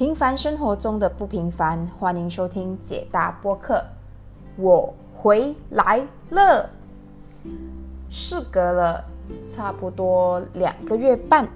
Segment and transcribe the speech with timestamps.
[0.00, 3.84] 平凡生活中的不平凡，欢迎收听解答播客。
[4.56, 6.70] 我回来了，
[8.08, 9.04] 事隔了
[9.54, 11.46] 差不多两个月半，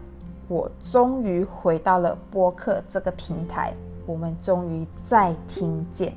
[0.46, 3.72] 我终于回到了播客这个平台。
[4.04, 6.14] 我们终于再听见，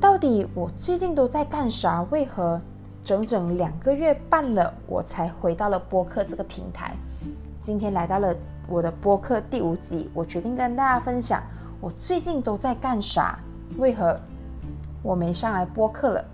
[0.00, 2.00] 到底我最近都在干啥？
[2.12, 2.60] 为何
[3.02, 6.94] 整整两个月半了，我才回到了播客这个平台？
[7.68, 8.34] 今天来到了。
[8.66, 11.42] 我的播客第五集，我决定跟大家分享
[11.82, 13.38] 我最近都在干啥。
[13.76, 14.18] 为何
[15.02, 16.24] 我没上来播客了？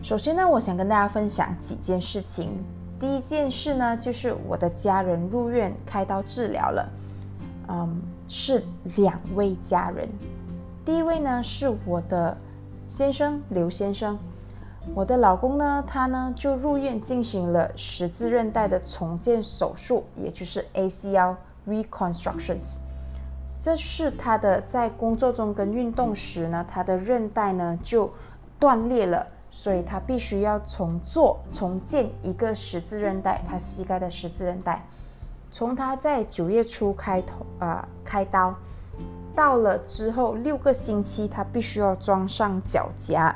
[0.00, 2.52] 首先呢，我想跟大家分享几件事情。
[3.00, 6.88] 第一件事呢，就是我的家人入院开刀治疗了。
[7.66, 8.62] 嗯，是
[8.98, 10.08] 两位家人。
[10.84, 12.36] 第一位呢，是我的
[12.86, 14.16] 先生刘先生。
[14.92, 21.36] 我的老公呢，他呢就入院进行了十字韧带的重建手术，也就是 ACL
[21.66, 22.76] reconstructions。
[23.62, 28.12] 这是他的在工作中跟运动时呢，他的韧带呢就
[28.58, 34.84] 断裂了，所以他必须要重做重建一个十字韧带，他膝盖的十字韧带。
[35.50, 38.54] 从他在九月初开头啊开刀，
[39.34, 43.34] 到了之后六个星期，他必须要装上脚夹。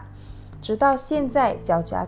[0.60, 2.06] 直到现在，脚夹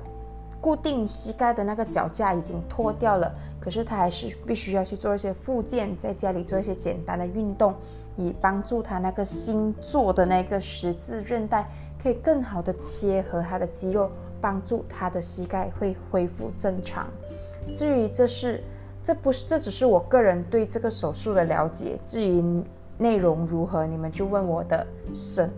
[0.60, 7.74] 固定膝盖的那个脚架已经脱掉了，可是他还是必须要去做一些复健，在家里做一些简单的运动，
[8.16, 11.66] 以帮助他那个新做的那个十字韧带
[12.02, 17.06] 可以更好的切合他的肌肉，帮助他的膝盖会恢复正常。
[17.74, 18.62] 至于这是，
[19.02, 21.98] 这不是，这只是我个人对这个手术的了解。
[22.04, 22.42] 至于
[22.98, 25.50] 内容如何，你们就问我的神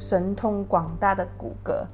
[0.00, 1.84] 神通广大的骨骼。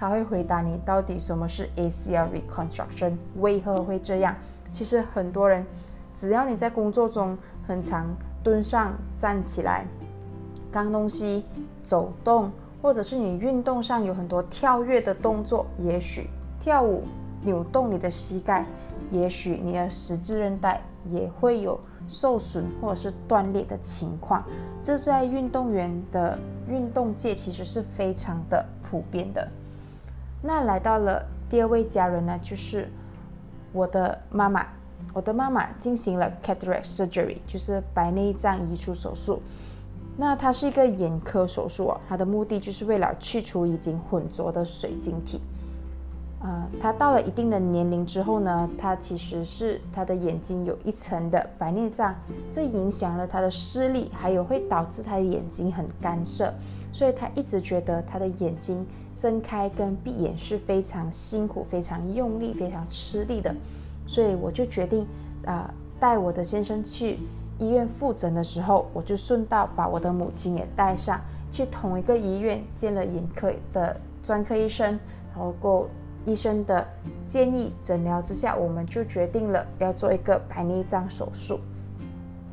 [0.00, 4.32] 他会回答你到底什么是 ACL reconstruction，为何会这样？
[4.70, 5.66] 其实很多人，
[6.14, 8.06] 只要你在工作中很常
[8.44, 9.84] 蹲上站起来，
[10.70, 11.44] 刚东西、
[11.82, 17.02] 走动，或者是你运动上有很多跳跃的动作，也许跳舞
[17.42, 18.64] 扭动你的膝盖，
[19.10, 21.76] 也许你的十字韧带也会有
[22.06, 24.44] 受损或者是断裂的情况。
[24.80, 26.38] 这在运动员的
[26.68, 29.48] 运动界其实是非常的普遍的。
[30.42, 32.88] 那来到了第二位家人呢，就是
[33.72, 34.66] 我的妈妈。
[35.14, 39.40] 我的妈妈进行了 cataract surgery，就是白内障移除手术。
[40.16, 45.40] 那它是一个眼科手术哦，它的目的就是为了去除已经混浊的水晶体。
[46.40, 52.14] 啊，他到了一定的年龄之后呢，他其实是他的眼睛有一层的白内障，
[52.52, 56.52] 这影响了他的视力，还有会导致他的眼睛很干涩，
[56.92, 58.86] 所以他一直觉得他的眼睛。
[59.18, 63.54] 睁开跟闭眼是非常辛苦、非常用力、非常吃力的，
[64.06, 65.04] 所以我就决定，
[65.44, 65.68] 啊，
[65.98, 67.18] 带我的先生去
[67.58, 71.20] 医院复诊的时候，我就顺道把我的母亲也带上
[71.50, 74.98] 去同一个医院见了眼科的专科医生，
[75.34, 75.88] 然后够
[76.24, 76.86] 医生的
[77.26, 81.58] 建议诊疗之下，我们就决定了要做一个白内障手术。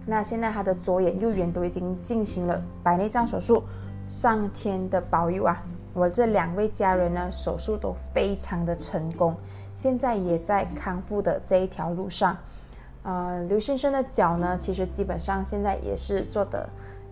[0.07, 3.63] 那现在他的左眼、右眼都已经进行了白内障手术，
[4.07, 5.63] 上天的保佑啊！
[5.95, 9.33] 我这两位家人呢，手术都非常的成功，
[9.73, 12.37] 现在也在康复的这一条路上。
[13.03, 16.67] 呃，刘先生的脚呢，其实基本上现在也是做的，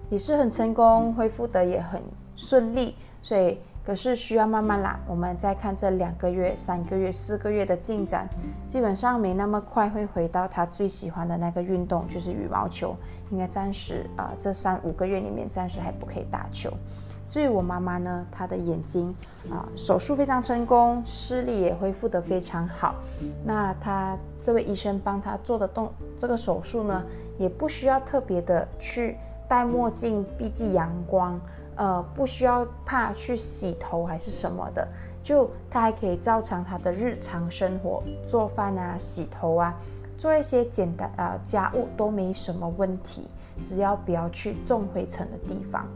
[0.09, 2.01] 也是很成功，恢复的也很
[2.35, 2.93] 顺利。
[3.21, 4.99] 所以，可是需要慢慢来。
[5.07, 8.27] 我们再看这两个月、三个月、四个月的进展，
[8.67, 12.93] 基本上没那么快会回到他最喜欢的那个运动，就是羽毛球。
[13.31, 16.69] 应该暂时啊，这三五个月里面暂时还不可以打球。
[17.33, 19.11] 至于我妈妈呢，她的眼睛
[19.49, 22.93] 啊手术非常成功，视力也恢复得非常好。
[23.43, 27.03] 那她这位医生帮她做的动这个手术呢，
[27.39, 29.17] 也不需要特别的去
[29.49, 31.41] 戴墨镜避忌阳光，
[31.75, 34.87] 呃，不需要怕去洗头还是什么的，
[35.23, 39.73] 就她还可以照常她的日常生活做饭啊、洗头啊，
[40.19, 43.27] 做一些简单啊家务都没什么问题，
[43.59, 45.87] 只要不要去重灰尘的地方。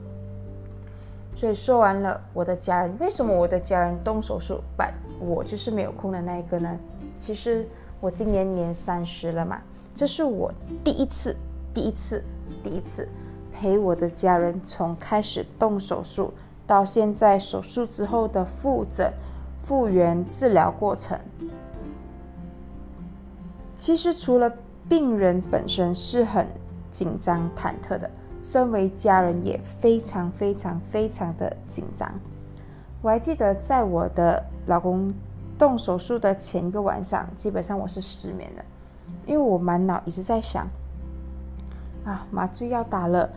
[1.38, 6.76] 所以说完了，我的家人为什么我的家人动手术，但我就是没有空的那一个呢？
[7.16, 7.64] 其实
[8.02, 9.62] 我今年年三十了嘛，
[9.94, 10.52] 这是我
[10.84, 11.38] 第一次、
[11.76, 12.24] 第一次、
[12.64, 13.08] 第一次
[13.54, 16.34] 陪我的家人从开始动手术
[16.66, 19.14] 到现在手术之后的复诊、
[19.64, 21.20] 复原治疗过程。
[23.76, 24.52] 其实除了
[24.90, 26.48] 病人本身是很
[26.90, 28.10] 紧张忐忑的。
[28.42, 32.12] 身为家人也非常非常非常的紧张。
[33.02, 35.14] 我还记得在我的老公
[35.58, 38.64] 动手术的前一个晚上，基本上我是失眠的，
[39.26, 40.68] 因为我满脑一直在想，
[42.06, 43.30] 啊，麻醉药打了，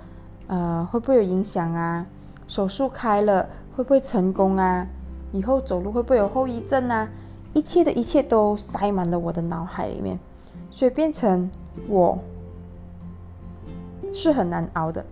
[0.46, 2.06] 呃，会不会有影响啊？
[2.48, 4.86] 手术开了会不会成功啊？
[5.32, 7.08] 以后走路会不会有后遗症啊？
[7.52, 10.18] 一切的一切都塞满了我的脑海里面，
[10.70, 11.50] 所以变成
[11.88, 12.18] 我
[14.12, 15.04] 是很难熬的。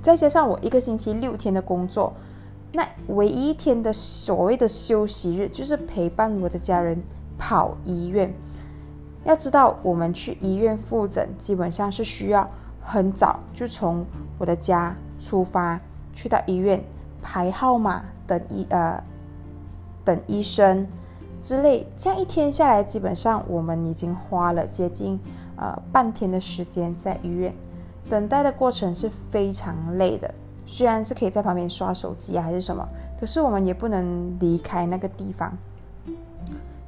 [0.00, 2.12] 再加上我一个星期六天的工作，
[2.72, 6.98] 那唯一一天的所谓的休息日，就是陪伴我的家人
[7.36, 8.32] 跑医院。
[9.24, 12.48] 要知道，我们去医院复诊，基本上是需要
[12.80, 14.06] 很早就从
[14.38, 15.78] 我的家出发，
[16.14, 16.82] 去到医院
[17.20, 19.02] 排号码等医呃
[20.04, 20.86] 等医生
[21.40, 21.86] 之类。
[21.96, 25.18] 这样一天下来，基本上我们已经花了接近
[25.56, 27.52] 呃半天的时间在医院
[28.08, 30.32] 等待的过程是非常累的。
[30.66, 32.86] 虽然是可以在旁边刷手机啊，还是什么，
[33.18, 35.56] 可是我们也不能离开那个地方。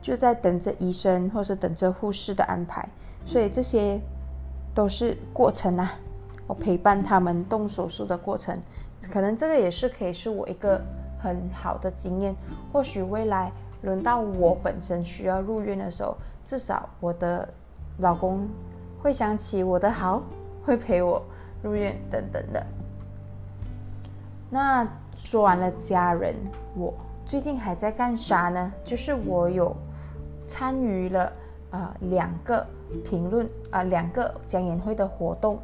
[0.02, 2.88] 就在等着医生，或是等着护士的安排，
[3.26, 4.00] 所以这些
[4.74, 5.92] 都是过程啊。
[6.46, 8.58] 我陪伴他们动手术的过程，
[9.12, 10.80] 可能这个也是可以是我一个
[11.22, 12.34] 很好的经验。
[12.72, 13.52] 或许未来
[13.82, 17.48] 轮到我本身需要入院的时候，至少我的
[17.98, 18.48] 老公
[19.02, 20.22] 会想起我的好，
[20.70, 21.20] 会陪我
[21.64, 22.64] 入院等等的。
[24.48, 24.86] 那
[25.16, 26.36] 说完了家人，
[26.76, 26.94] 我
[27.26, 28.72] 最近还在干啥呢？
[28.84, 29.76] 就是我有。
[30.42, 31.32] 参与了
[31.70, 32.66] 啊两个
[33.04, 35.60] 评论啊两个讲演会的活动，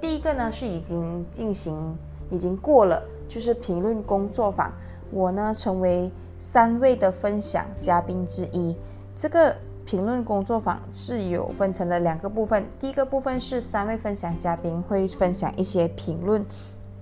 [0.00, 1.94] 第一个呢是已经进行
[2.30, 4.72] 已经过了，就是评论工作坊，
[5.10, 8.74] 我呢成为三位的分享嘉宾之一。
[9.14, 9.54] 这个
[9.84, 16.44] 评论工作坊是有分成了两个部分，第一个部分是三位分享嘉宾会分享一些评论，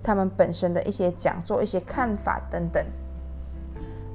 [0.03, 2.85] 他们本身的一些讲座、一些看法等等。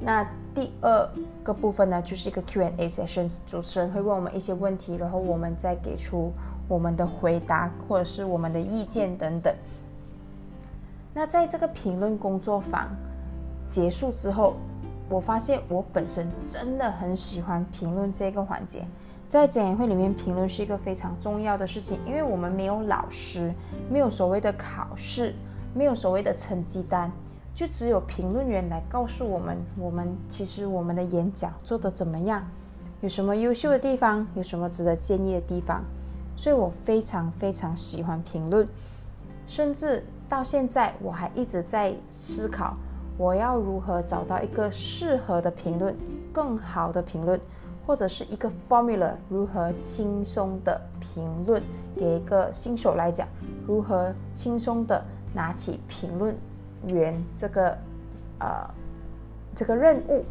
[0.01, 0.23] 那
[0.55, 1.11] 第二
[1.43, 6.31] 个部分呢，就是一个 Q&A sessions，主持人会问我们一些问题，然后我们再给出
[6.69, 9.53] 我们的回答或者是我们的意见等等。
[11.15, 12.89] 那在这个评论工作坊
[13.67, 14.55] 结束之后，
[15.09, 18.87] 我发现我本身真的很喜欢评论这个环节。
[19.27, 23.53] 在讲演会里面，评论是一个非常重要的事情，因为我们没有老师，
[23.91, 25.35] 没有所谓的考试，
[25.75, 27.11] 没有所谓的成绩单。
[27.55, 32.47] 就只有评论员来告诉我们，我们其实我们的演讲做得怎么样，
[33.01, 35.83] 有什么优秀的地方，有什么值得建议的地方。
[36.37, 38.67] 所以我非常非常喜欢评论，
[39.47, 42.77] 甚至到现在我还一直在思考，
[43.19, 45.95] 我要如何找到一个适合的评论，
[46.33, 47.39] 更好的评论，
[47.85, 51.61] 或者是一个 formula 如何轻松的评论，
[51.97, 53.27] 给一个新手来讲，
[53.67, 55.05] 如何轻松的
[55.35, 56.35] 拿起评论。
[56.87, 57.77] 员这个
[58.39, 58.49] 呃
[59.53, 60.25] 这个任务。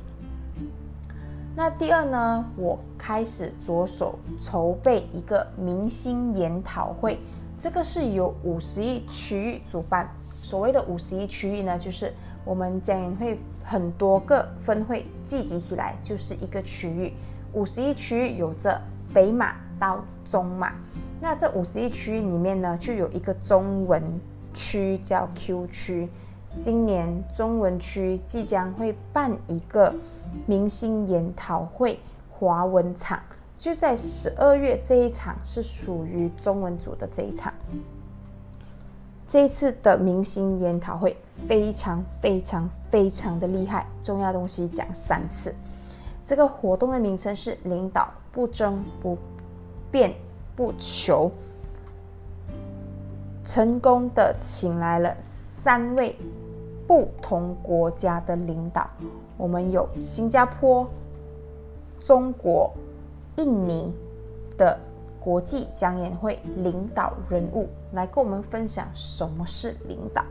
[1.58, 7.20] 那第二呢，我开始着手筹备一个明星研讨会，
[7.60, 10.10] 这个是由五十亿区域主办。
[10.42, 12.14] 所谓的五十亿区域呢，就是
[12.48, 17.12] 我们将会很多个分会聚集起来，就是一个区域。
[17.52, 18.82] 五十一区域有着
[19.14, 20.72] 北马到中马，
[21.20, 24.02] 那这五十一区域里面呢，就有一个中文
[24.54, 26.10] 区叫 Q 区。
[26.56, 29.94] 今年中文区即将会办一个
[30.46, 32.00] 明星研讨会
[32.32, 33.20] 华文场，
[33.58, 37.54] 就在十二月这一场是属于中文组的这一场。
[39.28, 41.18] 这一次的明星研讨会
[41.48, 45.54] 非常非常非常的厉害，重要东西讲三次。
[46.24, 49.18] 这个活动的名称是“领导不争不
[49.92, 50.14] 辩
[50.56, 51.30] 不求”，
[53.44, 56.16] 成功的请来了三位。
[56.88, 58.90] 不同国家的领导，
[59.36, 60.88] 我们有新加坡、
[62.00, 62.72] 中国、
[63.36, 63.94] 印尼
[64.58, 64.80] 的
[65.28, 70.24] 国际讲演会领导人物来跟我们分享什么是领导。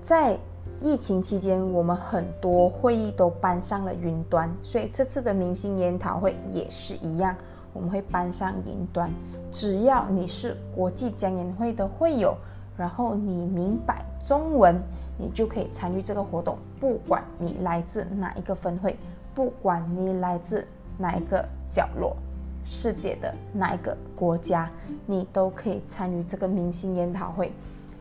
[0.00, 0.38] 在
[0.80, 7.36] 疫情期间，我们很多会议都搬上了云端，所以这次的明星研讨会也是一样，
[7.74, 9.12] 我们会搬上云端。
[9.52, 12.34] 只要你是国际讲演会的会友。
[12.74, 14.80] 然后你明白中文，
[15.18, 16.56] 你就可以参与这个活动。
[16.80, 18.96] 不管你来自哪一个分会，
[19.34, 22.16] 不管你来自哪一个角落，
[22.64, 24.68] 世界的哪一个国家，
[25.06, 27.52] 你都可以参与这个明星研讨会。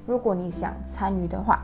[0.07, 1.59] 如果你想参与的话，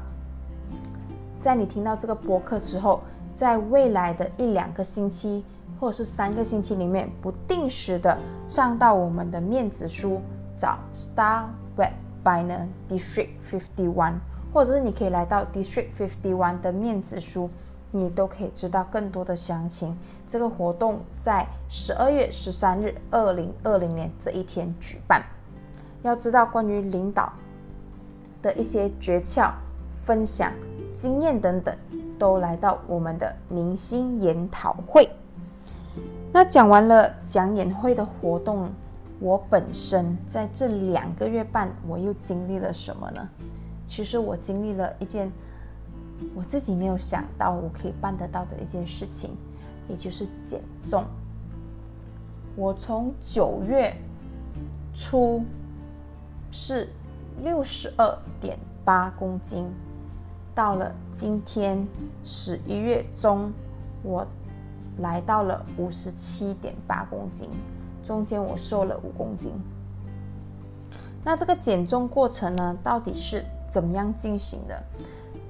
[1.40, 3.02] 在你听到这个播客之后，
[3.36, 5.44] 在未来的一两个星期
[5.80, 10.22] 或者是三个星期里面，不定时的上到我们的面子书
[10.58, 11.94] 找 Star Web。
[12.22, 12.44] by
[12.90, 14.16] District Fifty One，
[14.54, 17.50] 或者是你可以来到 District Fifty One 的面子书，
[17.92, 19.98] 你都可以知道更多的详情。
[20.30, 25.24] 这个活动在十二月十三日，二零二零年这一天举办。
[26.04, 27.34] 要知道关于领导
[28.40, 29.52] 的一些诀窍、
[29.92, 30.54] 分享
[30.94, 31.76] 经验等等，
[32.20, 35.10] 都来到我们的明星研讨会。
[36.32, 38.70] 那讲完了讲演会的活动，
[39.20, 43.28] 我本身在这两个月半，我又经历了什么呢？
[43.88, 45.32] 其实我经历了一件
[46.36, 49.32] 我自己没有想到我可以办得到的一件事情，
[49.90, 51.04] 也就是减重。
[52.56, 53.94] 我从九月
[54.94, 55.44] 初
[56.52, 56.88] 是
[57.44, 59.70] 六十二点八公斤，
[60.54, 61.86] 到了今天
[62.24, 63.52] 十一月中，
[64.04, 64.26] 我
[65.00, 67.50] 来到了五十七点八公斤，
[68.04, 69.52] 中间我瘦了五公斤。
[71.24, 74.84] 那这个减重过程呢，到底是怎么样进行的？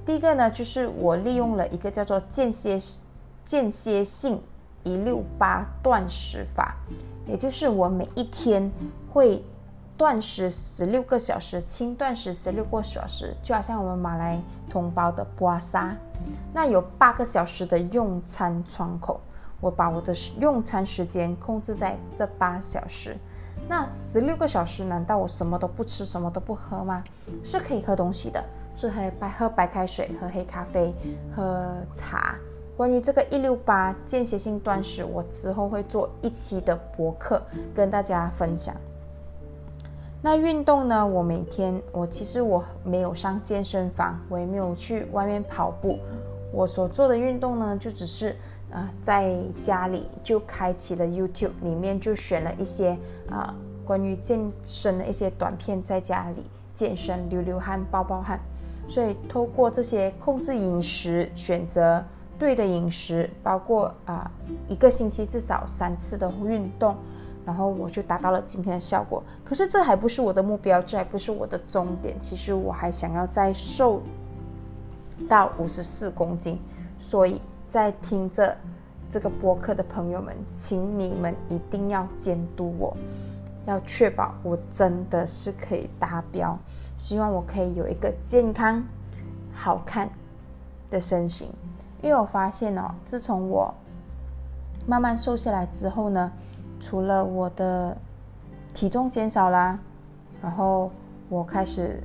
[0.04, 2.78] 第一个呢，就是我利用了一个叫做间歇
[3.44, 4.40] 间歇性
[4.84, 6.76] 一六八断食法，
[7.26, 8.70] 也就是我每一天
[9.12, 9.44] 会
[9.96, 15.94] 断食十六个小时，轻断食十六个小时，就好像我们马来同胞的布阿沙，
[16.54, 19.20] 那有八个小时的用餐窗口，
[19.60, 23.16] 我把我的用餐时间控制在这八小时。
[23.68, 27.04] 那十六个小时，难道我什么都不吃，什么都不喝吗？
[27.44, 28.42] 是可以喝东西的，
[28.74, 30.94] 是喝白喝白开水，喝黑咖啡，
[31.36, 32.34] 喝茶。
[32.80, 37.42] 关于这个一六八间歇性断食，我之后会做一期的博客
[37.74, 38.74] 跟大家分享。
[40.22, 41.06] 那运动呢？
[41.06, 45.98] 我每天我其实我没有上健身房，我也没有去外面跑步。
[46.54, 48.34] 我所做的运动呢，就只是。
[48.72, 52.96] 啊，在家里就开启了 YouTube，里面就选了一些
[53.28, 58.40] 啊关于健身的一些短片，在家里健身流流汗、爆爆汗。
[58.88, 62.02] 所以透过这些控制饮食，选择
[62.40, 64.28] 对的饮食，包括啊
[64.66, 66.96] 一个星期至少三次的运动，
[67.46, 69.22] 然后我就达到了今天的效果。
[69.44, 72.18] 可是这还不是我的目标，这还不是我的终点。
[72.18, 74.02] 其实我还想要再瘦
[75.28, 76.58] 到五十四公斤，
[76.98, 77.40] 所以。
[77.70, 78.56] 在听着
[79.08, 82.96] 这个播客的朋友们，请你们一定要监督我，
[83.64, 86.58] 要确保我真的是可以达标。
[86.96, 88.84] 希望我可以有一个健康、
[89.54, 90.10] 好看
[90.90, 91.52] 的身形。
[92.02, 93.74] 因为我发现哦，自从我
[94.86, 96.32] 慢慢瘦下来之后呢，
[96.80, 97.96] 除了我的
[98.72, 99.78] 体重减少啦，
[100.42, 100.90] 然后
[101.28, 102.02] 我开始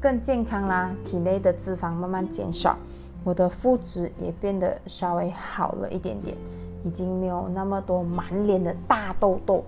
[0.00, 2.76] 更健康啦，体内的脂肪慢慢减少。
[3.22, 6.34] 我的肤质也变得稍微好了一点点，
[6.84, 9.62] 已经没有那么多满脸的大痘痘，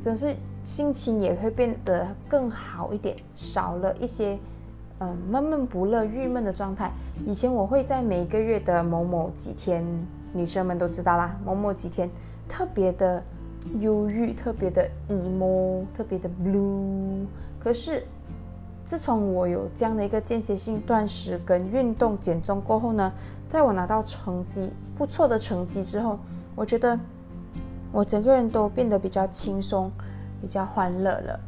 [0.00, 0.34] 真是
[0.64, 4.38] 心情也会变得更好一点，少了一些
[5.00, 6.90] 嗯闷闷不乐、郁闷的状态。
[7.26, 9.84] 以前我会在每个月的某某几天，
[10.32, 12.10] 女生们都知道啦，某某几天
[12.48, 13.22] 特别的
[13.80, 17.24] 忧郁、特别的 emo、特别的 blue，
[17.58, 18.04] 可是。
[18.84, 23.12] 自从我有这样的一个间歇性断食跟运动减重过后呢，
[23.48, 26.16] 在我拿到成绩不错的成绩之后，
[26.54, 26.96] 我觉得
[27.90, 29.90] 我整个人都变得比较轻松，
[30.40, 31.40] 比较欢乐了。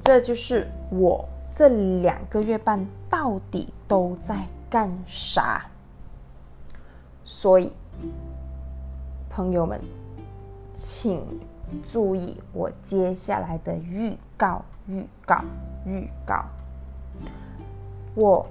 [0.00, 1.24] 这就是我
[1.56, 1.70] 这
[2.02, 5.64] 两个月半到底都在干啥。
[7.24, 7.72] 所以，
[9.30, 9.80] 朋友们，
[10.74, 11.24] 请
[11.82, 15.42] 注意我接下来的预告，预告。
[15.86, 16.44] 预告，
[18.14, 18.46] 我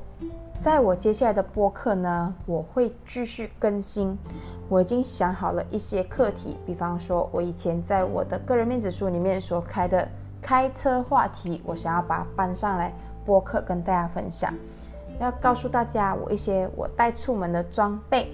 [0.57, 4.17] 在我接下来的播客呢，我会继续更新。
[4.67, 10.09] 我已经想好了一些课题，比方说，我以前在我的个人面子书里面所开的
[10.45, 12.93] 开车话题，我想要把它搬上来
[13.25, 14.53] 播客跟大家分享，
[15.19, 18.27] 要告诉大家我一些我带出门的装备，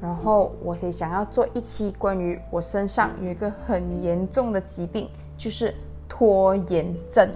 [0.00, 5.74] 然后我也想要做一期关于我身上有一个很严重的疾病，就是
[6.08, 7.30] 拖延症。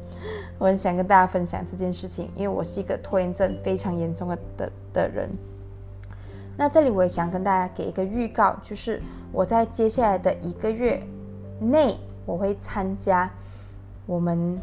[0.60, 5.30] 我很想跟大家分享这件事情，因为我是一个拖延症非常严重的的的人。
[6.54, 9.00] 那这里我也想跟大家给一个预告，就是
[9.32, 11.02] 我在接下来的一个月
[11.58, 13.30] 内，我会参加
[14.06, 14.60] 我们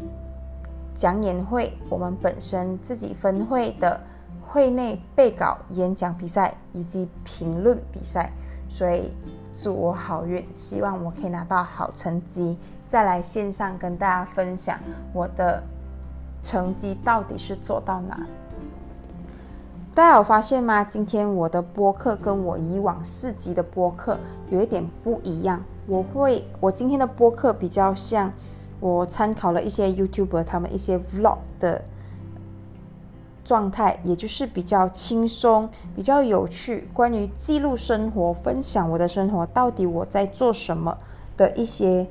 [0.94, 4.00] 讲演会，我们本身自己分会的
[4.42, 8.30] 会内备稿演讲比赛以及评论比赛，
[8.68, 9.10] 所以
[9.54, 14.78] 祝我好运，希望我可以拿到好成绩，再来线上跟大家分享
[15.12, 15.62] 我的。
[16.44, 18.18] 成绩到底是做到哪？
[19.94, 20.82] 大家有发现吗？
[20.82, 24.18] 今天我的播客跟我以往四集的播客
[24.50, 25.62] 有一点不一样。
[25.86, 28.32] 我会，我今天的播客比较像
[28.82, 31.84] 我参考了一些 YouTuber 他们一些 Vlog 的
[33.44, 40.98] 状态，也就是比较轻松、比较有趣，关于记录生活、分享我的生活，到底我在做什么
[41.36, 42.08] 的一些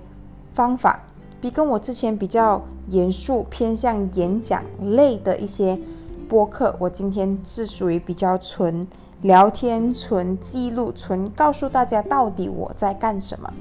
[0.54, 1.02] 方法。
[1.42, 5.78] 比跟我之前比较严肃、偏向演讲类的一些
[6.30, 8.88] 播客，我今天是属于比较纯
[9.24, 13.52] 聊天、纯记录、纯告诉大家到底我在干什么。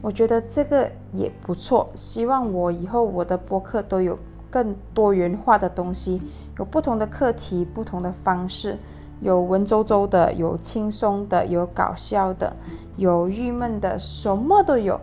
[0.00, 4.18] 我觉得这个也不错，希望我以后我的播客都有
[4.50, 6.20] 更多元化的东西，
[6.58, 8.78] 有不同的课题、不同的方式，
[9.20, 12.54] 有文绉绉的，有轻松的，有搞笑的，
[12.96, 14.98] 有郁闷的，什么都有。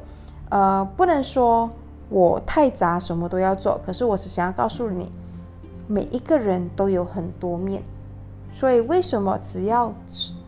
[0.50, 1.70] 呃，不能说
[2.10, 5.12] 我太杂，什么都要做，可是我是想要告诉你，
[5.88, 7.84] 每一个人都有很多面，
[8.52, 9.94] 所以为什么只要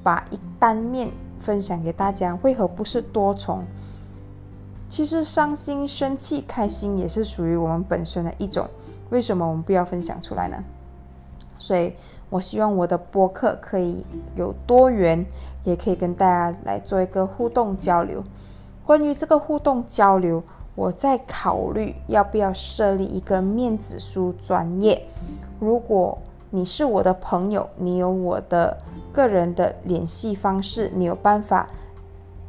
[0.02, 3.64] 把一单面分享给大家，为何不是多重？
[4.92, 8.68] 其实伤心、生气、开心也是属于我们本身的一种。
[9.10, 10.58] 为什么我们不要分享出来呢？
[11.58, 11.94] 所以
[12.30, 14.06] 我希望我的播客可以
[14.36, 15.26] 有多元，
[15.64, 18.22] 也可以跟大家来做一个互动交流。
[18.86, 20.44] 关于这个互动交流，
[20.76, 25.02] 我在考虑要不要设立一个面子书专业。
[25.58, 26.18] 如果
[26.50, 28.78] 你是我的朋友，你有我的
[29.14, 31.70] 个人的联系方式，你有办法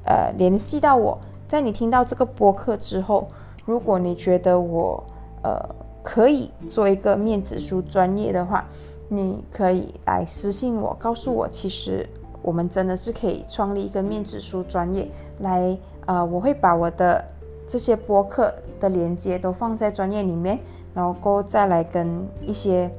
[0.04, 1.16] 呃联系到我。
[1.52, 3.28] 在你听到这个播客之后，
[3.66, 5.04] 如果你觉得我
[5.42, 5.60] 呃
[6.02, 8.66] 可以做一个面子书专业的话，
[9.10, 12.08] 你可以来私信我，告诉我，其实
[12.40, 15.06] 我们真的是可以创立一个面子书专业
[15.40, 17.22] 来呃，我会把我的
[17.66, 20.58] 这些播客的连接都放在专业里面，
[20.94, 22.90] 然后过后再来跟一些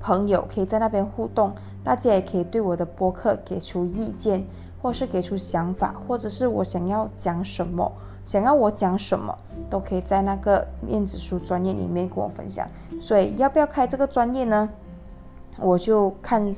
[0.00, 1.52] 朋友可以在那边互动，
[1.84, 4.42] 大家也可以对我的播客给出意见。
[4.82, 7.90] 或是给出想法，或者是我想要讲什么，
[8.24, 9.32] 想要我讲什么，
[9.70, 12.66] 都可以在那个面子书专业里面跟我分享。
[13.00, 14.68] 所以要不要开这个专业呢？
[15.60, 16.52] 我就看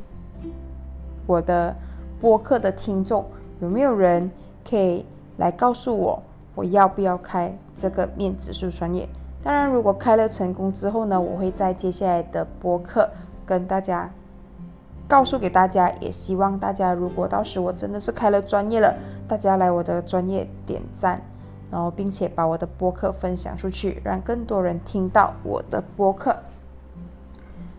[1.26, 1.76] 我的
[2.20, 3.24] 播客的听众
[3.60, 4.30] 有没有人
[4.68, 5.04] 可以
[5.36, 6.22] 来告诉我，
[6.54, 9.06] 我要不要开这个面子书专业。
[9.42, 13.10] 当然，如果开了成功之后呢，我会在接下来的播客
[13.44, 14.10] 跟大家。
[15.14, 18.92] 告诉给大家，也希望大家，如果到时我真的是开了专业了，
[19.28, 21.22] 大家来我的专业点赞，
[21.70, 26.36] 然后并且把我的播客分享出去，让更多人听到我的播客。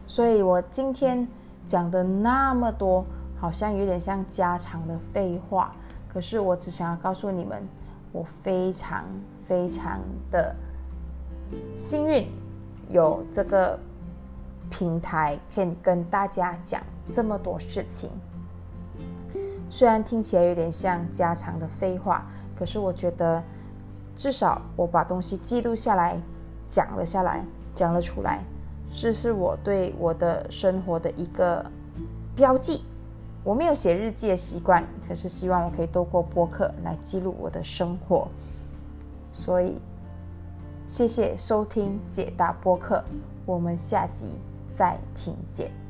[0.07, 1.27] 所以我今天
[1.67, 3.03] 讲的那么多，
[3.37, 5.73] 好像有点像家常的废话，
[6.07, 7.61] 可是我只想要告诉你们，
[8.13, 9.03] 我非常
[9.45, 9.99] 非常
[10.31, 10.55] 的
[11.75, 12.29] 幸运，
[12.89, 13.77] 有这个
[14.69, 16.81] 平台可以跟大家讲。
[17.11, 18.09] 这么多事情，
[19.69, 22.25] 虽然听起来有点像家常的废话，
[22.57, 23.43] 可是我觉得
[24.15, 26.19] 至少我把东西记录下来，
[26.67, 28.43] 讲了下来，讲了出来，
[28.91, 31.65] 这是我对我的生活的一个
[32.35, 32.81] 标记。
[33.43, 38.27] 我没有写日记的习惯，可是希望我可以透过播客来记录我的生活。
[39.31, 39.77] 所以，
[40.87, 43.03] 谢谢收听解答播客，
[43.45, 44.33] 我们下集
[44.73, 45.84] 再听见。